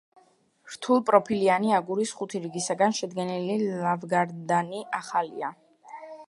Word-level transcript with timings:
რთულპროფილიანი, 0.75 1.69
აგურის 1.79 2.13
ხუთი 2.21 2.41
რიგისაგან 2.45 2.97
შედგენილი 3.01 3.59
ლავგარდანი 3.85 4.83
ახალია. 5.03 5.53